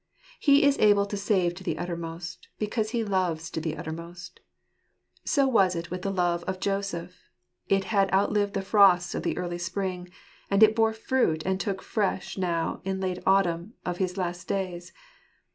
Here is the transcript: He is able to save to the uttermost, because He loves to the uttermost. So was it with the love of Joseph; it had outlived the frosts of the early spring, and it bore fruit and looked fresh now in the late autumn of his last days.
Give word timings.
He 0.39 0.63
is 0.63 0.79
able 0.79 1.05
to 1.05 1.15
save 1.15 1.53
to 1.53 1.63
the 1.63 1.77
uttermost, 1.77 2.47
because 2.57 2.89
He 2.89 3.03
loves 3.03 3.51
to 3.51 3.61
the 3.61 3.77
uttermost. 3.77 4.39
So 5.25 5.47
was 5.47 5.75
it 5.75 5.91
with 5.91 6.01
the 6.01 6.09
love 6.09 6.43
of 6.45 6.59
Joseph; 6.59 7.29
it 7.67 7.83
had 7.83 8.11
outlived 8.11 8.55
the 8.55 8.63
frosts 8.63 9.13
of 9.13 9.21
the 9.21 9.37
early 9.37 9.59
spring, 9.59 10.09
and 10.49 10.63
it 10.63 10.75
bore 10.75 10.93
fruit 10.93 11.43
and 11.45 11.63
looked 11.67 11.83
fresh 11.83 12.35
now 12.35 12.81
in 12.83 12.99
the 12.99 13.09
late 13.09 13.23
autumn 13.27 13.75
of 13.85 13.97
his 13.97 14.17
last 14.17 14.47
days. 14.47 14.91